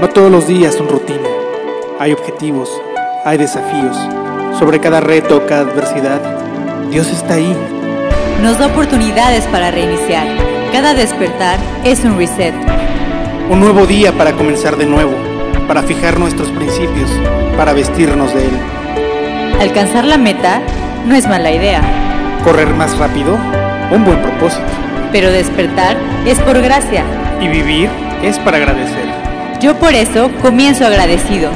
No 0.00 0.08
todos 0.08 0.30
los 0.30 0.46
días 0.46 0.74
son 0.74 0.88
rutina. 0.88 1.28
Hay 2.00 2.12
objetivos, 2.12 2.70
hay 3.24 3.38
desafíos. 3.38 3.96
Sobre 4.58 4.80
cada 4.80 5.00
reto, 5.00 5.46
cada 5.46 5.62
adversidad, 5.70 6.20
Dios 6.90 7.08
está 7.08 7.34
ahí. 7.34 7.56
Nos 8.42 8.58
da 8.58 8.66
oportunidades 8.66 9.44
para 9.46 9.70
reiniciar. 9.70 10.26
Cada 10.72 10.94
despertar 10.94 11.58
es 11.84 12.04
un 12.04 12.16
reset. 12.16 12.54
Un 13.48 13.60
nuevo 13.60 13.86
día 13.86 14.12
para 14.12 14.32
comenzar 14.32 14.76
de 14.76 14.86
nuevo, 14.86 15.12
para 15.68 15.82
fijar 15.82 16.18
nuestros 16.18 16.48
principios, 16.48 17.10
para 17.56 17.72
vestirnos 17.72 18.34
de 18.34 18.44
Él. 18.44 18.58
Alcanzar 19.60 20.04
la 20.04 20.18
meta 20.18 20.60
no 21.06 21.14
es 21.14 21.28
mala 21.28 21.52
idea. 21.52 21.82
Correr 22.42 22.68
más 22.74 22.96
rápido, 22.98 23.38
un 23.92 24.04
buen 24.04 24.20
propósito. 24.20 24.66
Pero 25.12 25.30
despertar 25.30 25.96
es 26.26 26.40
por 26.40 26.60
gracia. 26.60 27.04
Y 27.40 27.48
vivir 27.48 27.88
es 28.22 28.38
para 28.38 28.56
agradecer. 28.56 29.31
Yo 29.62 29.78
por 29.78 29.94
eso 29.94 30.28
comienzo 30.42 30.84
agradecido 30.84 31.48